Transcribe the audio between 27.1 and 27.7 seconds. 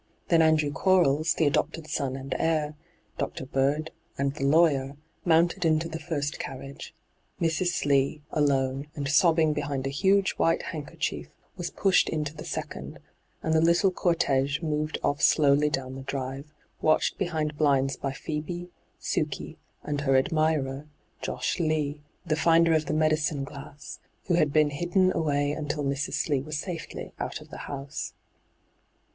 out of the